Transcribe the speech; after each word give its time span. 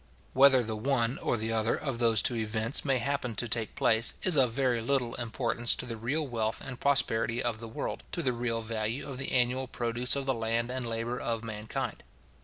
Whether 0.33 0.63
the 0.63 0.75
one 0.75 1.19
or 1.19 1.37
the 1.37 1.51
other 1.51 1.75
of 1.77 1.99
those 1.99 2.23
two 2.23 2.33
events 2.33 2.83
may 2.83 2.97
happen 2.97 3.35
to 3.35 3.47
take 3.47 3.75
place, 3.75 4.15
is 4.23 4.35
of 4.35 4.51
very 4.51 4.81
little 4.81 5.13
importance 5.13 5.75
to 5.75 5.85
the 5.85 5.95
real 5.95 6.25
wealth 6.25 6.59
and 6.59 6.79
prosperity 6.79 7.39
of 7.43 7.59
the 7.59 7.67
world, 7.69 8.01
to 8.13 8.23
the 8.23 8.33
real 8.33 8.63
value 8.63 9.07
of 9.07 9.19
the 9.19 9.31
annual 9.31 9.67
produce 9.67 10.15
of 10.15 10.25
the 10.25 10.33
land 10.33 10.71
and 10.71 10.85
labour 10.89 11.19
of 11.19 11.43
mankind. 11.43 12.01